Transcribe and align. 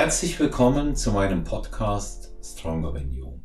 Herzlich 0.00 0.38
willkommen 0.38 0.94
zu 0.94 1.10
meinem 1.10 1.42
Podcast 1.42 2.32
Stronger 2.40 2.94
Than 2.94 3.10
You. 3.10 3.40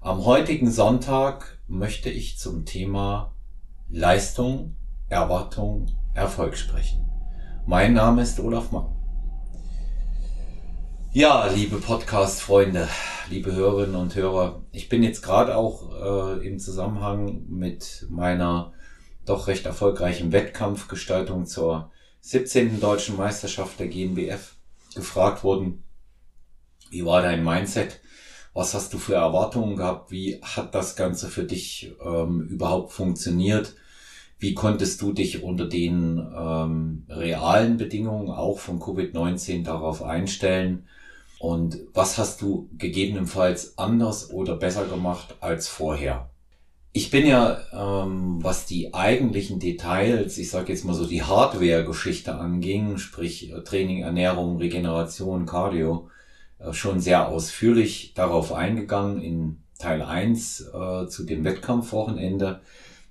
Am 0.00 0.24
heutigen 0.24 0.70
Sonntag 0.70 1.58
möchte 1.66 2.10
ich 2.10 2.38
zum 2.38 2.64
Thema 2.64 3.34
Leistung, 3.88 4.76
Erwartung, 5.08 5.90
Erfolg 6.14 6.56
sprechen. 6.56 7.10
Mein 7.66 7.94
Name 7.94 8.22
ist 8.22 8.38
Olaf 8.38 8.70
Mann. 8.70 8.86
Ja, 11.12 11.48
liebe 11.48 11.78
Podcast-Freunde, 11.78 12.88
liebe 13.28 13.52
Hörerinnen 13.52 13.96
und 13.96 14.14
Hörer, 14.14 14.62
ich 14.70 14.88
bin 14.88 15.02
jetzt 15.02 15.22
gerade 15.22 15.56
auch 15.56 15.90
äh, 15.90 16.46
im 16.46 16.60
Zusammenhang 16.60 17.46
mit 17.48 18.06
meiner 18.10 18.74
doch 19.24 19.48
recht 19.48 19.66
erfolgreichen 19.66 20.30
Wettkampfgestaltung 20.30 21.46
zur 21.46 21.90
17. 22.20 22.78
Deutschen 22.78 23.16
Meisterschaft 23.16 23.80
der 23.80 23.88
GNBF 23.88 24.54
gefragt 24.94 25.42
worden, 25.42 25.82
wie 26.90 27.04
war 27.04 27.22
dein 27.22 27.44
Mindset? 27.44 28.00
Was 28.54 28.74
hast 28.74 28.94
du 28.94 28.98
für 28.98 29.14
Erwartungen 29.14 29.76
gehabt? 29.76 30.10
Wie 30.10 30.40
hat 30.40 30.74
das 30.74 30.96
Ganze 30.96 31.28
für 31.28 31.44
dich 31.44 31.92
ähm, 32.04 32.42
überhaupt 32.48 32.92
funktioniert? 32.92 33.74
Wie 34.38 34.54
konntest 34.54 35.02
du 35.02 35.12
dich 35.12 35.42
unter 35.42 35.66
den 35.66 36.18
ähm, 36.18 37.04
realen 37.08 37.76
Bedingungen 37.76 38.30
auch 38.30 38.58
von 38.58 38.80
Covid-19 38.80 39.62
darauf 39.62 40.02
einstellen? 40.02 40.86
Und 41.38 41.78
was 41.92 42.18
hast 42.18 42.40
du 42.40 42.68
gegebenenfalls 42.76 43.76
anders 43.76 44.30
oder 44.30 44.56
besser 44.56 44.86
gemacht 44.86 45.34
als 45.40 45.68
vorher? 45.68 46.30
Ich 46.92 47.10
bin 47.10 47.26
ja, 47.26 47.58
ähm, 47.74 48.42
was 48.42 48.64
die 48.64 48.94
eigentlichen 48.94 49.60
Details, 49.60 50.38
ich 50.38 50.48
sage 50.48 50.72
jetzt 50.72 50.86
mal 50.86 50.94
so 50.94 51.06
die 51.06 51.22
Hardware-Geschichte 51.22 52.34
anging, 52.34 52.96
sprich 52.96 53.52
äh, 53.52 53.62
Training, 53.62 54.00
Ernährung, 54.00 54.56
Regeneration, 54.56 55.44
Cardio, 55.44 56.08
schon 56.72 57.00
sehr 57.00 57.28
ausführlich 57.28 58.14
darauf 58.14 58.52
eingegangen 58.52 59.20
in 59.20 59.58
Teil 59.78 60.02
1 60.02 60.60
äh, 60.60 61.06
zu 61.06 61.24
dem 61.24 61.44
Wettkampfwochenende. 61.44 62.60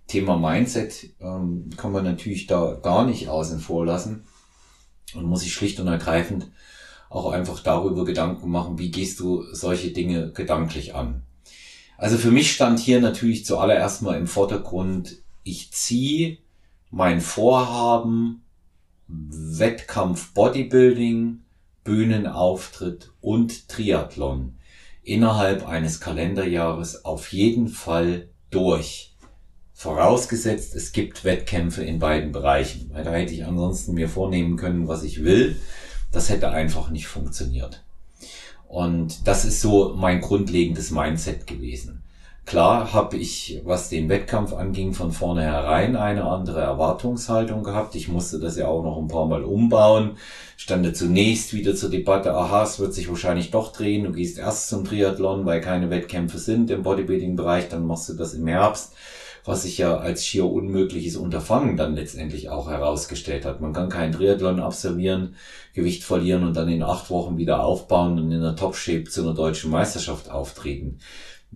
Thema 0.08 0.38
Mindset 0.38 1.10
ähm, 1.20 1.70
kann 1.78 1.92
man 1.92 2.04
natürlich 2.04 2.48
da 2.48 2.78
gar 2.82 3.06
nicht 3.06 3.28
außen 3.28 3.60
vor 3.60 3.86
lassen 3.86 4.24
und 5.16 5.26
muss 5.26 5.42
sich 5.42 5.54
schlicht 5.54 5.80
und 5.80 5.88
ergreifend 5.88 6.52
auch 7.10 7.32
einfach 7.32 7.60
darüber 7.62 8.06
Gedanken 8.06 8.50
machen, 8.50 8.78
wie 8.78 8.92
gehst 8.92 9.20
du 9.20 9.44
solche 9.52 9.92
Dinge 9.92 10.32
gedanklich 10.32 10.96
an. 10.96 11.24
Also 11.98 12.18
für 12.18 12.32
mich 12.32 12.52
stand 12.52 12.80
hier 12.80 13.00
natürlich 13.00 13.46
zuallererst 13.46 14.02
mal 14.02 14.18
im 14.18 14.28
Vordergrund, 14.28 15.18
ich 15.44 15.72
ziehe 15.72 16.40
mein 16.92 17.22
Vorhaben, 17.22 18.44
Wettkampf 19.08 20.34
Bodybuilding, 20.34 21.45
Bühnenauftritt 21.86 23.12
und 23.22 23.70
Triathlon 23.70 24.58
innerhalb 25.04 25.66
eines 25.66 26.02
Kalenderjahres 26.02 27.06
auf 27.06 27.32
jeden 27.32 27.70
Fall 27.70 28.28
durch. 28.50 29.16
Vorausgesetzt, 29.74 30.76
es 30.76 30.92
gibt 30.92 31.24
Wettkämpfe 31.24 31.84
in 31.84 32.00
beiden 32.00 32.32
Bereichen, 32.32 32.90
weil 32.92 33.04
da 33.04 33.14
hätte 33.14 33.34
ich 33.34 33.46
ansonsten 33.46 33.94
mir 33.94 34.10
vornehmen 34.10 34.58
können, 34.58 34.88
was 34.88 35.04
ich 35.04 35.24
will. 35.24 35.56
Das 36.12 36.30
hätte 36.30 36.50
einfach 36.50 36.90
nicht 36.90 37.08
funktioniert. 37.08 37.84
Und 38.68 39.28
das 39.28 39.46
ist 39.46 39.62
so 39.62 39.94
mein 39.96 40.22
grundlegendes 40.22 40.92
Mindset 40.92 41.46
gewesen. 41.46 42.04
Klar 42.46 42.94
habe 42.94 43.18
ich, 43.18 43.62
was 43.66 43.90
den 43.90 44.08
Wettkampf 44.08 44.54
anging, 44.54 44.94
von 44.94 45.12
vornherein 45.12 45.96
eine 45.96 46.26
andere 46.26 46.62
Erwartungshaltung 46.62 47.64
gehabt. 47.64 47.96
Ich 47.96 48.08
musste 48.08 48.40
das 48.40 48.56
ja 48.56 48.68
auch 48.68 48.84
noch 48.84 48.98
ein 49.00 49.08
paar 49.08 49.26
Mal 49.26 49.44
umbauen. 49.44 50.18
Stande 50.56 50.94
zunächst 50.94 51.56
wieder 51.56 51.76
zur 51.76 51.90
Debatte, 51.90 52.36
aha, 52.36 52.62
es 52.64 52.80
wird 52.80 52.94
sich 52.94 53.10
wahrscheinlich 53.10 53.50
doch 53.50 53.74
drehen. 53.74 54.04
Du 54.04 54.12
gehst 54.12 54.38
erst 54.38 54.70
zum 54.70 54.86
Triathlon, 54.86 55.48
weil 55.48 55.60
keine 55.60 55.90
Wettkämpfe 55.90 56.38
sind 56.38 56.70
im 56.70 56.84
Bodybuilding-Bereich, 56.84 57.68
dann 57.70 57.88
machst 57.88 58.10
du 58.10 58.14
das 58.14 58.36
im 58.36 58.46
Herbst 58.46 58.94
was 59.46 59.62
sich 59.62 59.78
ja 59.78 59.98
als 59.98 60.26
schier 60.26 60.46
unmögliches 60.46 61.16
Unterfangen 61.16 61.78
dann 61.78 61.96
letztendlich 61.96 62.50
auch 62.50 62.70
herausgestellt 62.70 63.46
hat. 63.46 63.62
Man 63.62 63.74
kann 63.74 63.90
keinen 63.90 64.14
Triathlon 64.14 64.60
absolvieren, 64.60 65.36
Gewicht 65.74 66.04
verlieren 66.04 66.44
und 66.44 66.58
dann 66.58 66.68
in 66.68 66.82
acht 66.82 67.10
Wochen 67.12 67.38
wieder 67.38 67.64
aufbauen 67.64 68.18
und 68.20 68.32
in 68.32 68.42
der 68.42 68.56
Top-Shape 68.56 69.04
zu 69.06 69.22
einer 69.22 69.36
deutschen 69.36 69.70
Meisterschaft 69.70 70.32
auftreten. 70.32 71.00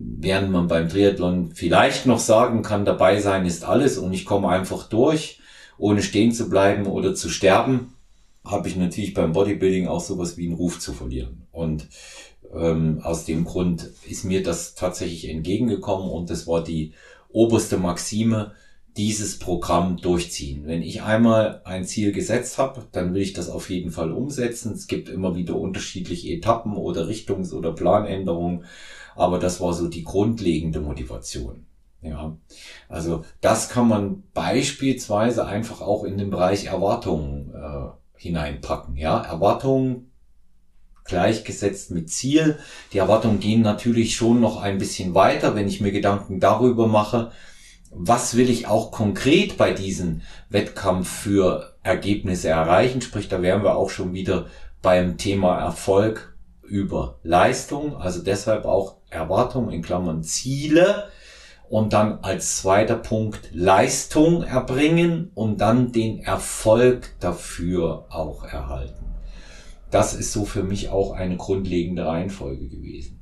Während 0.02 0.50
man 0.50 0.66
beim 0.66 0.88
Triathlon 0.88 1.50
vielleicht 1.54 2.06
noch 2.06 2.20
sagen 2.20 2.62
kann, 2.62 2.86
dabei 2.86 3.20
sein 3.20 3.44
ist 3.44 3.64
alles 3.64 3.98
und 3.98 4.14
ich 4.14 4.24
komme 4.24 4.48
einfach 4.48 4.88
durch, 4.88 5.40
ohne 5.76 6.02
stehen 6.02 6.32
zu 6.32 6.48
bleiben 6.48 6.86
oder 6.86 7.14
zu 7.14 7.28
sterben, 7.28 7.92
habe 8.42 8.68
ich 8.68 8.76
natürlich 8.76 9.12
beim 9.12 9.32
Bodybuilding 9.32 9.88
auch 9.88 10.00
sowas 10.00 10.38
wie 10.38 10.46
einen 10.46 10.56
Ruf 10.56 10.80
zu 10.80 10.94
verlieren. 10.94 11.42
Und 11.52 11.86
ähm, 12.54 13.00
aus 13.02 13.26
dem 13.26 13.44
Grund 13.44 13.90
ist 14.08 14.24
mir 14.24 14.42
das 14.42 14.74
tatsächlich 14.74 15.28
entgegengekommen 15.28 16.08
und 16.08 16.30
das 16.30 16.46
war 16.46 16.64
die 16.64 16.94
oberste 17.28 17.76
Maxime, 17.76 18.52
dieses 19.00 19.38
Programm 19.38 19.96
durchziehen. 19.96 20.66
Wenn 20.66 20.82
ich 20.82 21.00
einmal 21.00 21.62
ein 21.64 21.86
Ziel 21.86 22.12
gesetzt 22.12 22.58
habe, 22.58 22.86
dann 22.92 23.14
will 23.14 23.22
ich 23.22 23.32
das 23.32 23.48
auf 23.48 23.70
jeden 23.70 23.90
Fall 23.90 24.12
umsetzen. 24.12 24.74
Es 24.74 24.88
gibt 24.88 25.08
immer 25.08 25.34
wieder 25.34 25.56
unterschiedliche 25.56 26.28
Etappen 26.28 26.74
oder 26.76 27.08
Richtungs- 27.08 27.54
oder 27.54 27.72
Planänderungen, 27.72 28.66
aber 29.16 29.38
das 29.38 29.58
war 29.58 29.72
so 29.72 29.88
die 29.88 30.04
grundlegende 30.04 30.80
Motivation. 30.80 31.64
Ja, 32.02 32.36
also 32.90 33.24
das 33.40 33.70
kann 33.70 33.88
man 33.88 34.22
beispielsweise 34.34 35.46
einfach 35.46 35.80
auch 35.80 36.04
in 36.04 36.18
den 36.18 36.28
Bereich 36.28 36.66
Erwartungen 36.66 37.54
äh, 37.54 37.88
hineinpacken. 38.18 38.96
Ja, 38.96 39.22
Erwartungen 39.22 40.10
gleichgesetzt 41.06 41.90
mit 41.90 42.10
Ziel. 42.10 42.58
Die 42.92 42.98
Erwartungen 42.98 43.40
gehen 43.40 43.62
natürlich 43.62 44.14
schon 44.14 44.42
noch 44.42 44.60
ein 44.60 44.76
bisschen 44.76 45.14
weiter, 45.14 45.54
wenn 45.54 45.68
ich 45.68 45.80
mir 45.80 45.90
Gedanken 45.90 46.38
darüber 46.38 46.86
mache, 46.86 47.32
was 47.90 48.36
will 48.36 48.48
ich 48.48 48.66
auch 48.66 48.90
konkret 48.90 49.56
bei 49.56 49.72
diesem 49.72 50.22
Wettkampf 50.48 51.08
für 51.08 51.74
Ergebnisse 51.82 52.48
erreichen. 52.48 53.00
Sprich, 53.00 53.28
da 53.28 53.42
wären 53.42 53.62
wir 53.62 53.76
auch 53.76 53.90
schon 53.90 54.12
wieder 54.12 54.46
beim 54.82 55.18
Thema 55.18 55.58
Erfolg 55.58 56.36
über 56.62 57.18
Leistung, 57.22 57.96
also 57.96 58.22
deshalb 58.22 58.64
auch 58.64 58.96
Erwartungen 59.10 59.70
in 59.70 59.82
Klammern 59.82 60.22
Ziele 60.22 61.08
und 61.68 61.92
dann 61.92 62.20
als 62.22 62.58
zweiter 62.58 62.96
Punkt 62.96 63.50
Leistung 63.52 64.44
erbringen 64.44 65.30
und 65.34 65.60
dann 65.60 65.92
den 65.92 66.20
Erfolg 66.20 67.14
dafür 67.18 68.06
auch 68.10 68.44
erhalten 68.44 69.10
das 69.90 70.14
ist 70.14 70.32
so 70.32 70.44
für 70.44 70.62
mich 70.62 70.88
auch 70.88 71.12
eine 71.12 71.36
grundlegende 71.36 72.06
Reihenfolge 72.06 72.68
gewesen. 72.68 73.18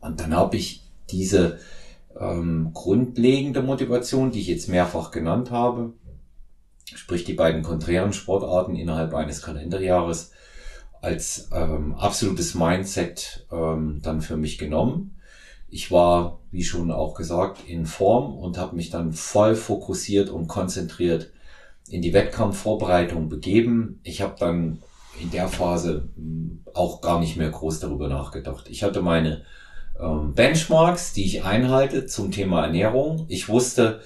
Und 0.00 0.20
dann 0.20 0.34
habe 0.34 0.56
ich 0.56 0.82
diese 1.10 1.58
ähm, 2.22 2.70
grundlegende 2.72 3.62
Motivation, 3.62 4.30
die 4.30 4.40
ich 4.40 4.46
jetzt 4.46 4.68
mehrfach 4.68 5.10
genannt 5.10 5.50
habe, 5.50 5.92
sprich 6.84 7.24
die 7.24 7.34
beiden 7.34 7.62
konträren 7.62 8.12
Sportarten 8.12 8.76
innerhalb 8.76 9.14
eines 9.14 9.42
Kalenderjahres, 9.42 10.30
als 11.00 11.48
ähm, 11.52 11.94
absolutes 11.94 12.54
Mindset 12.54 13.46
ähm, 13.50 14.00
dann 14.02 14.20
für 14.20 14.36
mich 14.36 14.56
genommen. 14.56 15.16
Ich 15.68 15.90
war, 15.90 16.40
wie 16.50 16.62
schon 16.62 16.92
auch 16.92 17.14
gesagt, 17.14 17.66
in 17.66 17.86
Form 17.86 18.36
und 18.36 18.58
habe 18.58 18.76
mich 18.76 18.90
dann 18.90 19.12
voll 19.12 19.56
fokussiert 19.56 20.28
und 20.30 20.46
konzentriert 20.46 21.32
in 21.88 22.02
die 22.02 22.12
Wettkampfvorbereitung 22.12 23.28
begeben. 23.28 23.98
Ich 24.04 24.22
habe 24.22 24.36
dann 24.38 24.80
in 25.20 25.30
der 25.30 25.48
Phase 25.48 26.08
hm, 26.14 26.62
auch 26.72 27.00
gar 27.00 27.18
nicht 27.18 27.36
mehr 27.36 27.50
groß 27.50 27.80
darüber 27.80 28.08
nachgedacht. 28.08 28.68
Ich 28.68 28.84
hatte 28.84 29.02
meine 29.02 29.42
ähm, 30.00 30.34
Benchmarks, 30.34 31.12
die 31.12 31.24
ich 31.24 31.44
einhalte 31.44 32.06
zum 32.06 32.30
Thema 32.30 32.64
Ernährung. 32.64 33.26
Ich 33.28 33.48
wusste, 33.48 34.00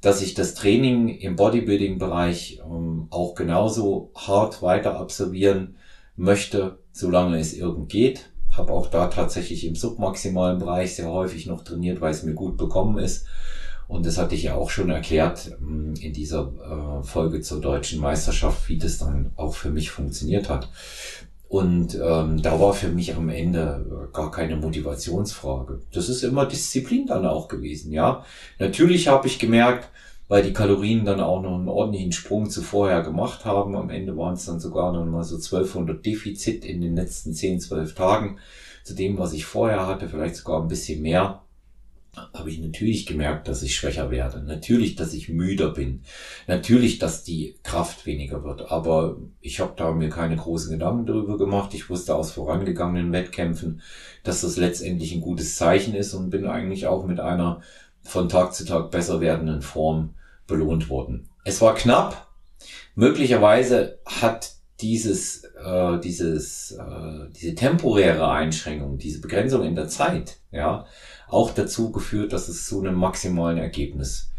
dass 0.00 0.22
ich 0.22 0.34
das 0.34 0.54
Training 0.54 1.08
im 1.08 1.36
Bodybuilding-Bereich 1.36 2.62
ähm, 2.64 3.06
auch 3.10 3.34
genauso 3.34 4.12
hart 4.14 4.62
weiter 4.62 4.98
absolvieren 4.98 5.76
möchte, 6.16 6.78
solange 6.92 7.38
es 7.38 7.54
irgend 7.54 7.90
geht. 7.90 8.30
Habe 8.50 8.72
auch 8.72 8.88
da 8.88 9.08
tatsächlich 9.08 9.66
im 9.66 9.76
submaximalen 9.76 10.58
Bereich 10.58 10.96
sehr 10.96 11.10
häufig 11.10 11.46
noch 11.46 11.62
trainiert, 11.62 12.00
weil 12.00 12.12
es 12.12 12.22
mir 12.22 12.34
gut 12.34 12.56
bekommen 12.56 12.98
ist. 12.98 13.26
Und 13.88 14.06
das 14.06 14.18
hatte 14.18 14.36
ich 14.36 14.44
ja 14.44 14.54
auch 14.54 14.70
schon 14.70 14.88
erklärt 14.88 15.50
ähm, 15.60 15.94
in 16.00 16.12
dieser 16.12 16.52
äh, 17.00 17.04
Folge 17.04 17.40
zur 17.40 17.60
deutschen 17.60 18.00
Meisterschaft, 18.00 18.68
wie 18.68 18.78
das 18.78 18.98
dann 18.98 19.32
auch 19.36 19.54
für 19.54 19.70
mich 19.70 19.90
funktioniert 19.90 20.48
hat. 20.48 20.68
Und 21.50 21.96
ähm, 21.96 22.40
da 22.40 22.60
war 22.60 22.74
für 22.74 22.90
mich 22.90 23.16
am 23.16 23.28
Ende 23.28 23.84
äh, 23.90 24.14
gar 24.14 24.30
keine 24.30 24.54
Motivationsfrage. 24.54 25.80
Das 25.92 26.08
ist 26.08 26.22
immer 26.22 26.46
Disziplin 26.46 27.08
dann 27.08 27.26
auch 27.26 27.48
gewesen, 27.48 27.90
ja. 27.90 28.24
Natürlich 28.60 29.08
habe 29.08 29.26
ich 29.26 29.40
gemerkt, 29.40 29.88
weil 30.28 30.44
die 30.44 30.52
Kalorien 30.52 31.04
dann 31.04 31.18
auch 31.18 31.42
noch 31.42 31.56
einen 31.56 31.68
ordentlichen 31.68 32.12
Sprung 32.12 32.48
zuvorher 32.48 33.02
gemacht 33.02 33.44
haben. 33.44 33.74
Am 33.74 33.90
Ende 33.90 34.16
waren 34.16 34.34
es 34.34 34.46
dann 34.46 34.60
sogar 34.60 34.92
noch 34.92 35.04
mal 35.04 35.24
so 35.24 35.34
1200 35.34 36.06
Defizit 36.06 36.64
in 36.64 36.82
den 36.82 36.94
letzten 36.94 37.34
10, 37.34 37.58
12 37.58 37.96
Tagen 37.96 38.38
zu 38.84 38.94
dem, 38.94 39.18
was 39.18 39.32
ich 39.32 39.44
vorher 39.44 39.88
hatte, 39.88 40.08
vielleicht 40.08 40.36
sogar 40.36 40.62
ein 40.62 40.68
bisschen 40.68 41.02
mehr. 41.02 41.42
Habe 42.16 42.50
ich 42.50 42.58
natürlich 42.58 43.06
gemerkt, 43.06 43.48
dass 43.48 43.62
ich 43.62 43.74
schwächer 43.74 44.10
werde. 44.10 44.42
Natürlich, 44.42 44.96
dass 44.96 45.12
ich 45.12 45.28
müder 45.28 45.70
bin. 45.70 46.02
Natürlich, 46.46 46.98
dass 46.98 47.22
die 47.24 47.56
Kraft 47.62 48.06
weniger 48.06 48.42
wird. 48.42 48.70
Aber 48.70 49.16
ich 49.40 49.60
habe 49.60 49.74
da 49.76 49.92
mir 49.92 50.10
keine 50.10 50.36
großen 50.36 50.72
Gedanken 50.72 51.06
darüber 51.06 51.38
gemacht. 51.38 51.72
Ich 51.74 51.88
wusste 51.88 52.14
aus 52.14 52.32
vorangegangenen 52.32 53.12
Wettkämpfen, 53.12 53.80
dass 54.24 54.40
das 54.40 54.56
letztendlich 54.56 55.14
ein 55.14 55.20
gutes 55.20 55.56
Zeichen 55.56 55.94
ist 55.94 56.14
und 56.14 56.30
bin 56.30 56.46
eigentlich 56.46 56.86
auch 56.86 57.06
mit 57.06 57.20
einer 57.20 57.60
von 58.02 58.28
Tag 58.28 58.54
zu 58.54 58.64
Tag 58.64 58.90
besser 58.90 59.20
werdenden 59.20 59.62
Form 59.62 60.14
belohnt 60.46 60.88
worden. 60.88 61.28
Es 61.44 61.60
war 61.60 61.74
knapp. 61.74 62.28
Möglicherweise 62.94 63.98
hat 64.04 64.59
dieses, 64.80 65.44
äh, 65.44 65.98
dieses, 66.00 66.72
äh, 66.72 67.28
diese 67.34 67.54
temporäre 67.54 68.30
Einschränkung, 68.30 68.98
diese 68.98 69.20
Begrenzung 69.20 69.64
in 69.64 69.74
der 69.74 69.88
Zeit, 69.88 70.38
ja, 70.50 70.86
auch 71.28 71.52
dazu 71.52 71.92
geführt, 71.92 72.32
dass 72.32 72.48
es 72.48 72.66
zu 72.66 72.80
einem 72.80 72.94
maximalen 72.94 73.58
Ergebnis 73.58 74.30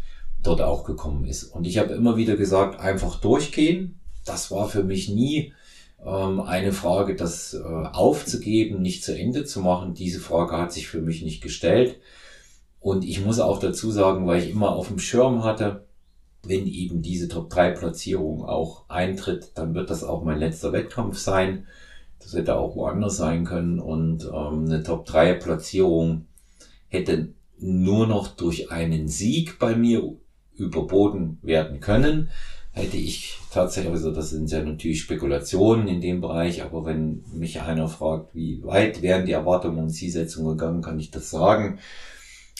dort 0.42 0.60
auch 0.60 0.84
gekommen 0.84 1.24
ist. 1.24 1.44
Und 1.44 1.66
ich 1.66 1.78
habe 1.78 1.94
immer 1.94 2.16
wieder 2.16 2.36
gesagt, 2.36 2.80
einfach 2.80 3.20
durchgehen. 3.20 4.00
Das 4.24 4.50
war 4.50 4.68
für 4.68 4.82
mich 4.82 5.08
nie 5.08 5.52
ähm, 6.04 6.40
eine 6.40 6.72
Frage, 6.72 7.14
das 7.14 7.54
äh, 7.54 7.58
aufzugeben, 7.62 8.82
nicht 8.82 9.04
zu 9.04 9.16
Ende 9.16 9.44
zu 9.44 9.60
machen. 9.60 9.94
Diese 9.94 10.20
Frage 10.20 10.56
hat 10.56 10.72
sich 10.72 10.88
für 10.88 11.00
mich 11.00 11.22
nicht 11.22 11.42
gestellt. 11.42 12.00
Und 12.80 13.04
ich 13.04 13.24
muss 13.24 13.38
auch 13.38 13.60
dazu 13.60 13.90
sagen, 13.90 14.26
weil 14.26 14.42
ich 14.42 14.50
immer 14.50 14.70
auf 14.70 14.88
dem 14.88 14.98
Schirm 14.98 15.44
hatte, 15.44 15.86
wenn 16.44 16.66
eben 16.66 17.02
diese 17.02 17.28
Top-3-Platzierung 17.28 18.44
auch 18.44 18.88
eintritt, 18.88 19.52
dann 19.54 19.74
wird 19.74 19.90
das 19.90 20.02
auch 20.02 20.24
mein 20.24 20.38
letzter 20.38 20.72
Wettkampf 20.72 21.18
sein. 21.18 21.66
Das 22.18 22.34
hätte 22.34 22.56
auch 22.56 22.76
woanders 22.76 23.16
sein 23.16 23.44
können. 23.44 23.78
Und 23.78 24.24
ähm, 24.24 24.66
eine 24.66 24.82
Top-3-Platzierung 24.82 26.26
hätte 26.88 27.28
nur 27.58 28.06
noch 28.06 28.28
durch 28.28 28.70
einen 28.70 29.08
Sieg 29.08 29.58
bei 29.58 29.76
mir 29.76 30.16
überboten 30.56 31.38
werden 31.42 31.80
können. 31.80 32.28
Hätte 32.72 32.96
ich 32.96 33.38
tatsächlich, 33.52 33.92
also 33.92 34.12
das 34.12 34.30
sind 34.30 34.50
ja 34.50 34.62
natürlich 34.62 35.00
Spekulationen 35.00 35.88
in 35.88 36.00
dem 36.00 36.20
Bereich, 36.20 36.62
aber 36.62 36.86
wenn 36.86 37.22
mich 37.32 37.60
einer 37.60 37.86
fragt, 37.86 38.34
wie 38.34 38.62
weit 38.64 39.02
wären 39.02 39.26
die 39.26 39.32
Erwartungen 39.32 39.78
und 39.78 39.90
Zielsetzungen 39.90 40.56
gegangen, 40.56 40.82
kann 40.82 40.98
ich 40.98 41.10
das 41.10 41.30
sagen. 41.30 41.78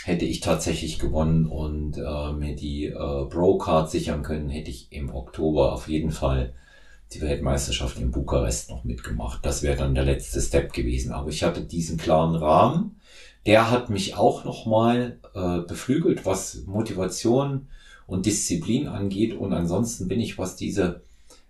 Hätte 0.05 0.25
ich 0.25 0.41
tatsächlich 0.41 0.99
gewonnen 0.99 1.47
und 1.47 1.97
äh, 1.97 2.33
mir 2.33 2.57
die 2.57 2.87
äh, 2.87 2.93
Bro-Card 2.95 3.91
sichern 3.91 4.23
können, 4.23 4.49
hätte 4.49 4.71
ich 4.71 4.91
im 4.91 5.15
Oktober 5.15 5.73
auf 5.73 5.89
jeden 5.89 6.11
Fall 6.11 6.55
die 7.13 7.21
Weltmeisterschaft 7.21 7.99
in 7.99 8.11
Bukarest 8.11 8.71
noch 8.71 8.85
mitgemacht. 8.85 9.45
Das 9.45 9.63
wäre 9.63 9.77
dann 9.77 9.95
der 9.95 10.05
letzte 10.05 10.41
Step 10.41 10.73
gewesen. 10.73 11.13
Aber 11.13 11.29
ich 11.29 11.45
hatte 11.45 11.63
diesen 11.63 11.99
klaren 11.99 12.35
Rahmen 12.35 12.97
der 13.47 13.71
hat 13.71 13.91
mich 13.91 14.17
auch 14.17 14.45
nochmal 14.45 15.19
äh, 15.35 15.59
beflügelt, 15.61 16.25
was 16.25 16.63
Motivation 16.67 17.69
und 18.07 18.27
Disziplin 18.27 18.87
angeht. 18.87 19.35
Und 19.35 19.53
ansonsten 19.53 20.09
bin 20.09 20.21
ich, 20.21 20.39
was 20.39 20.57
diese 20.57 21.03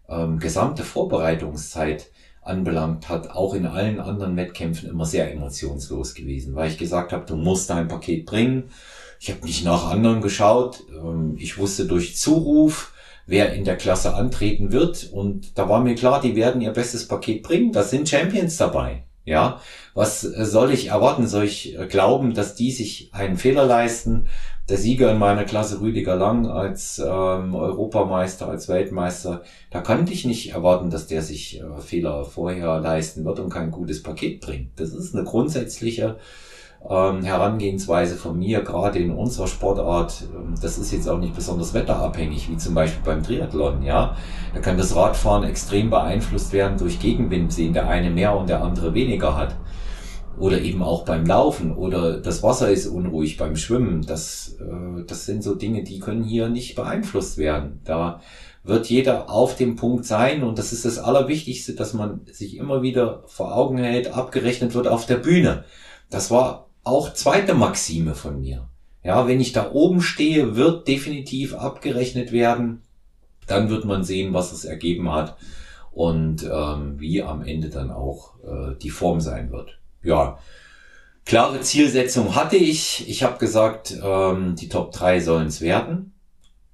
ähm, 0.09 0.39
gesamte 0.39 0.85
Vorbereitungszeit 0.85 2.11
anbelangt 2.43 3.09
hat, 3.09 3.31
auch 3.31 3.55
in 3.55 3.67
allen 3.67 4.01
anderen 4.01 4.37
Wettkämpfen 4.37 4.89
immer 4.89 5.07
sehr 5.07 5.33
emotionslos 5.33 6.15
gewesen, 6.15 6.55
weil 6.55 6.71
ich 6.71 6.79
gesagt 6.79 7.13
habe, 7.13 7.25
du 7.25 7.37
musst 7.37 7.71
dein 7.71 7.89
Paket 7.89 8.27
bringen. 8.27 8.71
Ich 9.21 9.31
habe 9.31 9.47
nicht 9.47 9.65
nach 9.65 9.89
anderen 9.89 10.21
geschaut. 10.21 10.83
Ähm, 10.91 11.37
ich 11.39 11.57
wusste 11.57 11.87
durch 11.87 12.17
Zuruf, 12.17 12.93
wer 13.27 13.53
in 13.53 13.65
der 13.65 13.77
Klasse 13.77 14.15
antreten 14.15 14.73
wird. 14.73 15.09
Und 15.13 15.57
da 15.57 15.69
war 15.69 15.81
mir 15.81 15.95
klar, 15.95 16.21
die 16.21 16.35
werden 16.35 16.61
ihr 16.61 16.73
bestes 16.73 17.07
Paket 17.07 17.45
bringen. 17.45 17.73
Da 17.73 17.85
sind 17.85 18.09
Champions 18.09 18.57
dabei. 18.57 19.05
Ja, 19.25 19.61
was 19.95 20.25
äh, 20.25 20.45
soll 20.45 20.73
ich 20.73 20.89
erwarten? 20.89 21.29
Soll 21.29 21.45
ich 21.45 21.79
äh, 21.79 21.87
glauben, 21.87 22.35
dass 22.35 22.57
die 22.57 22.73
sich 22.73 23.11
einen 23.13 23.37
Fehler 23.37 23.65
leisten? 23.67 24.27
Der 24.69 24.79
Sieger 24.79 25.11
in 25.11 25.19
meiner 25.19 25.45
Klasse 25.45 25.81
Rüdiger 25.81 26.15
Lang 26.15 26.47
als 26.47 27.01
ähm, 27.01 27.55
Europameister, 27.55 28.49
als 28.49 28.69
Weltmeister, 28.69 29.43
da 29.73 29.81
kann 29.81 30.07
ich 30.07 30.25
nicht 30.25 30.53
erwarten, 30.53 30.89
dass 30.89 31.09
der 31.09 31.23
sich 31.23 31.61
äh, 31.61 31.81
Fehler 31.81 32.25
vorher 32.25 32.79
leisten 32.79 33.25
wird 33.25 33.41
und 33.41 33.51
kein 33.51 33.73
gutes 33.73 34.05
Paket 34.05 34.41
bringt. 34.41 34.79
Das 34.79 34.91
ist 34.91 35.17
eine 35.17 35.25
grundsätzliche 35.25 36.17
ähm, 36.89 37.23
Herangehensweise 37.23 38.17
von 38.17 38.39
mir, 38.39 38.63
gerade 38.63 39.01
in 39.01 39.11
unserer 39.11 39.49
Sportart, 39.49 40.29
ähm, 40.33 40.55
das 40.61 40.79
ist 40.79 40.93
jetzt 40.93 41.09
auch 41.09 41.19
nicht 41.19 41.35
besonders 41.35 41.75
wetterabhängig, 41.75 42.49
wie 42.49 42.57
zum 42.57 42.75
Beispiel 42.75 43.03
beim 43.05 43.23
Triathlon, 43.23 43.83
ja. 43.83 44.17
Da 44.55 44.61
kann 44.61 44.77
das 44.77 44.95
Radfahren 44.95 45.45
extrem 45.45 45.91
beeinflusst 45.91 46.53
werden 46.53 46.79
durch 46.79 47.01
Gegenwind, 47.01 47.57
den 47.59 47.73
der 47.73 47.89
eine 47.89 48.11
mehr 48.11 48.37
und 48.37 48.49
der 48.49 48.63
andere 48.63 48.95
weniger 48.95 49.37
hat. 49.37 49.57
Oder 50.39 50.61
eben 50.61 50.83
auch 50.83 51.05
beim 51.05 51.27
Laufen 51.27 51.77
oder 51.77 52.19
das 52.19 52.43
Wasser 52.43 52.71
ist 52.71 52.87
unruhig 52.87 53.37
beim 53.37 53.57
Schwimmen. 53.57 54.03
Das, 54.07 54.57
äh, 54.61 55.05
das 55.07 55.27
sind 55.27 55.43
so 55.43 55.55
Dinge, 55.55 55.85
die 55.85 56.01
können 56.01 56.25
hier 56.25 56.49
nicht 56.49 56.75
beeinflusst 56.75 57.39
werden. 57.39 57.81
Da 57.85 58.21
wird 58.65 58.89
jeder 58.89 59.29
auf 59.29 59.57
dem 59.57 59.77
Punkt 59.77 60.05
sein 60.05 60.43
und 60.43 60.59
das 60.59 60.73
ist 60.73 60.85
das 60.85 60.99
Allerwichtigste, 60.99 61.75
dass 61.75 61.95
man 61.95 62.21
sich 62.31 62.57
immer 62.57 62.83
wieder 62.83 63.25
vor 63.27 63.55
Augen 63.57 63.79
hält, 63.79 64.15
abgerechnet 64.15 64.75
wird 64.75 64.89
auf 64.89 65.07
der 65.07 65.17
Bühne. 65.17 65.65
Das 66.11 66.31
war 66.31 66.69
auch 66.85 67.13
zweite 67.13 67.55
Maxime 67.55 68.15
von 68.15 68.41
mir. 68.41 68.69
Ja, 69.05 69.27
wenn 69.27 69.41
ich 69.41 69.53
da 69.53 69.73
oben 69.73 70.01
stehe, 70.01 70.55
wird 70.55 70.87
definitiv 70.87 71.55
abgerechnet 71.55 72.31
werden. 72.31 72.83
Dann 73.49 73.69
wird 73.69 73.85
man 73.85 74.05
sehen, 74.05 74.33
was 74.33 74.53
es 74.53 74.65
ergeben 74.65 75.11
hat 75.13 75.37
und 75.91 76.45
ähm, 76.45 77.01
wie 77.01 77.23
am 77.23 77.43
Ende 77.43 77.69
dann 77.69 77.91
auch 77.91 78.35
äh, 78.45 78.77
die 78.81 78.91
Form 78.91 79.21
sein 79.21 79.51
wird. 79.51 79.81
Ja, 80.03 80.39
klare 81.25 81.61
Zielsetzung 81.61 82.35
hatte 82.35 82.57
ich. 82.57 83.09
Ich 83.09 83.23
habe 83.23 83.39
gesagt, 83.39 83.97
ähm, 84.03 84.57
die 84.57 84.69
Top 84.69 84.93
3 84.93 85.21
sollen 85.21 85.47
es 85.47 85.61
werden. 85.61 86.13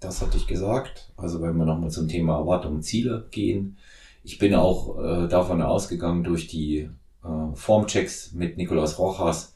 Das 0.01 0.23
hatte 0.23 0.37
ich 0.37 0.47
gesagt. 0.47 1.11
Also 1.17 1.43
wenn 1.43 1.57
wir 1.57 1.65
nochmal 1.65 1.91
zum 1.91 2.09
Thema 2.09 2.39
Erwartungen 2.39 2.83
Ziele 2.83 3.27
gehen. 3.31 3.77
Ich 4.25 4.39
bin 4.39 4.55
auch 4.55 4.99
äh, 4.99 5.29
davon 5.29 5.63
ausgegangen 5.63 6.25
durch 6.25 6.47
die 6.47 6.89
äh, 7.25 7.55
Formchecks 7.55 8.33
mit 8.33 8.57
Nikolaus 8.57 8.99
Rojas, 8.99 9.55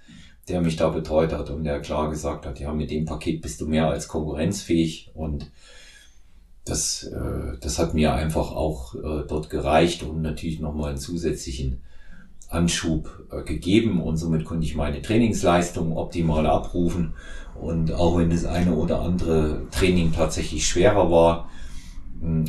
der 0.49 0.61
mich 0.61 0.77
da 0.77 0.89
betreut 0.89 1.33
hat 1.33 1.51
und 1.51 1.65
der 1.65 1.81
klar 1.81 2.11
gesagt 2.11 2.47
hat, 2.47 2.59
ja, 2.59 2.73
mit 2.73 2.91
dem 2.91 3.05
Paket 3.05 3.43
bist 3.43 3.61
du 3.61 3.67
mehr 3.67 3.89
als 3.89 4.09
konkurrenzfähig 4.09 5.11
und 5.15 5.51
das, 6.65 7.05
äh, 7.05 7.59
das 7.61 7.79
hat 7.79 7.95
mir 7.95 8.15
einfach 8.15 8.53
auch 8.53 8.95
äh, 8.95 9.25
dort 9.29 9.51
gereicht 9.51 10.03
und 10.03 10.23
natürlich 10.23 10.61
nochmal 10.61 10.91
einen 10.91 10.99
zusätzlichen 10.99 11.83
Anschub 12.53 13.27
äh, 13.31 13.43
gegeben. 13.43 14.01
Und 14.01 14.17
somit 14.17 14.45
konnte 14.45 14.65
ich 14.65 14.75
meine 14.75 15.03
Trainingsleistung 15.03 15.97
optimal 15.97 16.47
abrufen. 16.47 17.15
Und 17.61 17.93
auch 17.93 18.19
wenn 18.19 18.31
das 18.31 18.45
eine 18.45 18.75
oder 18.75 19.01
andere 19.03 19.63
Training 19.71 20.13
tatsächlich 20.13 20.67
schwerer 20.67 21.11
war, 21.11 21.49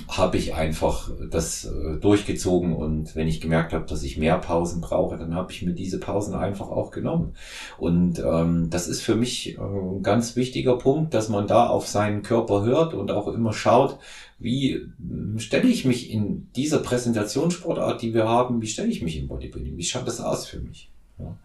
habe 0.08 0.38
ich 0.38 0.54
einfach 0.54 1.10
das 1.32 1.66
äh, 1.66 1.98
durchgezogen. 1.98 2.74
Und 2.74 3.16
wenn 3.16 3.28
ich 3.28 3.42
gemerkt 3.42 3.74
habe, 3.74 3.86
dass 3.86 4.04
ich 4.04 4.18
mehr 4.18 4.38
Pausen 4.38 4.82
brauche, 4.82 5.18
dann 5.18 5.34
habe 5.34 5.52
ich 5.52 5.64
mir 5.64 5.74
diese 5.74 6.00
Pausen 6.00 6.36
einfach 6.36 6.70
auch 6.70 6.92
genommen. 6.92 7.34
Und 7.80 8.20
ähm, 8.20 8.70
das 8.70 8.88
ist 8.88 9.02
für 9.02 9.16
mich 9.16 9.58
äh, 9.58 9.62
ein 9.62 10.04
ganz 10.04 10.36
wichtiger 10.36 10.78
Punkt, 10.78 11.14
dass 11.16 11.30
man 11.30 11.48
da 11.48 11.68
auf 11.68 11.88
seinen 11.88 12.22
Körper 12.22 12.64
hört 12.64 12.94
und 12.94 13.12
auch 13.12 13.28
immer 13.28 13.52
schaut, 13.52 13.98
wie 14.44 14.88
hm, 14.98 15.40
stelle 15.40 15.68
ich 15.68 15.86
mich 15.86 16.12
in 16.12 16.50
dieser 16.56 16.80
Präsentationssportart, 16.80 18.02
die 18.02 18.14
wir 18.14 18.28
haben, 18.28 18.62
wie 18.62 18.68
stelle 18.68 18.90
ich 18.90 19.02
mich 19.02 19.18
im 19.18 19.28
Bodybuilding? 19.28 19.78
Wie 19.78 19.84
schaut 19.84 20.08
das 20.08 20.20
aus 20.20 20.46
für 20.46 20.60
mich? 20.60 20.90
Ja. 21.18 21.36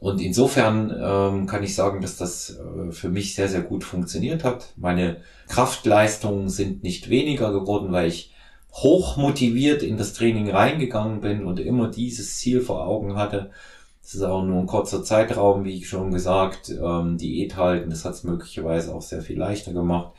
Und 0.00 0.20
insofern 0.20 0.90
ähm, 0.98 1.46
kann 1.46 1.62
ich 1.62 1.74
sagen, 1.74 2.00
dass 2.00 2.16
das 2.16 2.58
äh, 2.58 2.90
für 2.90 3.10
mich 3.10 3.34
sehr, 3.34 3.48
sehr 3.48 3.60
gut 3.60 3.84
funktioniert 3.84 4.44
hat. 4.44 4.72
Meine 4.76 5.18
Kraftleistungen 5.48 6.48
sind 6.48 6.82
nicht 6.82 7.10
weniger 7.10 7.52
geworden, 7.52 7.92
weil 7.92 8.08
ich 8.08 8.32
hoch 8.72 9.16
motiviert 9.16 9.82
in 9.82 9.98
das 9.98 10.14
Training 10.14 10.50
reingegangen 10.50 11.20
bin 11.20 11.44
und 11.44 11.60
immer 11.60 11.88
dieses 11.88 12.38
Ziel 12.38 12.62
vor 12.62 12.86
Augen 12.86 13.16
hatte. 13.16 13.50
Das 14.02 14.14
ist 14.14 14.22
auch 14.22 14.42
nur 14.42 14.60
ein 14.60 14.66
kurzer 14.66 15.04
Zeitraum, 15.04 15.64
wie 15.64 15.76
ich 15.76 15.88
schon 15.88 16.10
gesagt, 16.10 16.70
ähm, 16.70 17.18
Diät 17.18 17.56
halten. 17.56 17.90
Das 17.90 18.04
hat 18.04 18.14
es 18.14 18.24
möglicherweise 18.24 18.94
auch 18.94 19.02
sehr 19.02 19.22
viel 19.22 19.38
leichter 19.38 19.72
gemacht. 19.72 20.12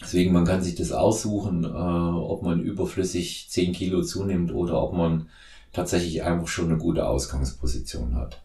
Deswegen, 0.00 0.32
man 0.32 0.44
kann 0.44 0.62
sich 0.62 0.76
das 0.76 0.92
aussuchen, 0.92 1.64
äh, 1.64 1.68
ob 1.68 2.42
man 2.42 2.60
überflüssig 2.60 3.46
10 3.48 3.72
Kilo 3.72 4.02
zunimmt 4.02 4.52
oder 4.52 4.80
ob 4.82 4.92
man 4.92 5.28
tatsächlich 5.72 6.22
einfach 6.22 6.48
schon 6.48 6.66
eine 6.66 6.78
gute 6.78 7.06
Ausgangsposition 7.06 8.14
hat. 8.14 8.40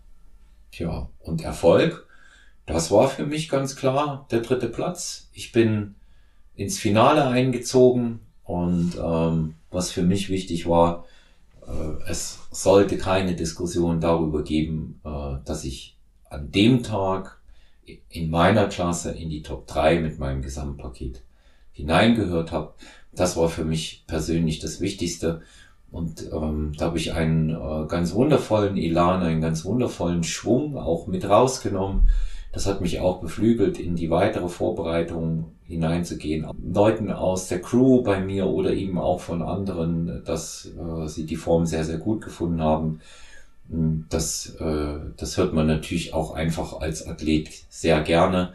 Tja, 0.71 1.09
und 1.19 1.41
Erfolg, 1.41 2.07
das 2.65 2.89
war 2.91 3.07
für 3.07 3.25
mich 3.25 3.49
ganz 3.49 3.75
klar 3.75 4.27
der 4.31 4.41
dritte 4.41 4.67
Platz. 4.67 5.29
Ich 5.33 5.51
bin 5.51 5.95
ins 6.55 6.79
Finale 6.79 7.25
eingezogen 7.25 8.19
und 8.43 8.93
ähm, 9.01 9.55
was 9.69 9.91
für 9.91 10.03
mich 10.03 10.29
wichtig 10.29 10.67
war, 10.67 11.05
äh, 11.67 12.09
es 12.09 12.39
sollte 12.51 12.97
keine 12.97 13.35
Diskussion 13.35 14.01
darüber 14.01 14.43
geben, 14.43 14.99
äh, 15.03 15.35
dass 15.45 15.63
ich 15.63 15.97
an 16.29 16.51
dem 16.51 16.81
Tag 16.83 17.39
in 18.09 18.29
meiner 18.29 18.67
Klasse 18.67 19.11
in 19.11 19.29
die 19.29 19.43
Top 19.43 19.67
3 19.67 19.99
mit 19.99 20.17
meinem 20.17 20.41
Gesamtpaket 20.41 21.21
hineingehört 21.73 22.51
habe. 22.51 22.73
Das 23.11 23.37
war 23.37 23.49
für 23.49 23.65
mich 23.65 24.05
persönlich 24.07 24.59
das 24.59 24.79
Wichtigste. 24.79 25.41
Und 25.91 26.31
ähm, 26.33 26.71
da 26.75 26.85
habe 26.85 26.97
ich 26.97 27.13
einen 27.13 27.51
äh, 27.51 27.87
ganz 27.87 28.13
wundervollen 28.15 28.77
Elan, 28.77 29.21
einen 29.21 29.41
ganz 29.41 29.63
wundervollen 29.63 30.23
Schwung 30.23 30.75
auch 30.75 31.05
mit 31.05 31.29
rausgenommen, 31.29 32.07
Das 32.51 32.65
hat 32.65 32.81
mich 32.81 32.99
auch 32.99 33.19
beflügelt, 33.19 33.79
in 33.79 33.95
die 33.95 34.09
weitere 34.09 34.47
Vorbereitung 34.47 35.51
hineinzugehen. 35.65 36.47
Leuten 36.63 37.11
aus 37.11 37.47
der 37.47 37.61
Crew 37.61 38.03
bei 38.03 38.19
mir 38.19 38.47
oder 38.47 38.73
eben 38.73 38.97
auch 38.97 39.19
von 39.19 39.41
anderen, 39.41 40.23
dass 40.25 40.65
äh, 40.67 41.07
sie 41.07 41.25
die 41.25 41.35
Form 41.35 41.65
sehr, 41.65 41.83
sehr 41.83 41.97
gut 41.97 42.23
gefunden 42.23 42.61
haben. 42.61 42.99
Das, 44.09 44.55
äh, 44.59 44.99
das 45.17 45.37
hört 45.37 45.53
man 45.53 45.67
natürlich 45.67 46.13
auch 46.13 46.33
einfach 46.33 46.79
als 46.79 47.07
Athlet 47.07 47.49
sehr 47.69 48.01
gerne. 48.01 48.53